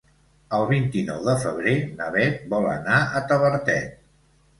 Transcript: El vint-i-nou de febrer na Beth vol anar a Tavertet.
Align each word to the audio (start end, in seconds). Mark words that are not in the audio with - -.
El 0.59 0.63
vint-i-nou 0.69 1.19
de 1.27 1.35
febrer 1.43 1.73
na 1.99 2.07
Beth 2.15 2.39
vol 2.53 2.65
anar 2.71 2.97
a 3.05 3.21
Tavertet. 3.33 4.01